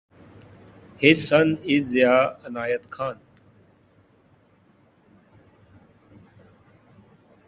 His 0.97 1.27
son 1.27 1.59
is 1.63 1.89
Zia 1.89 2.35
Inayat 2.43 2.89
Khan. 2.89 3.19